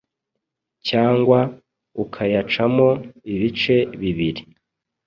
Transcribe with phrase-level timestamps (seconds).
[0.87, 1.39] cyangwa
[2.03, 2.89] ukayacamo
[3.33, 4.41] ibice bibiri.